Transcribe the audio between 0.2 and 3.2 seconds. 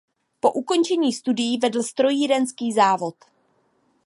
Po ukončení studií vedl strojírenský závod.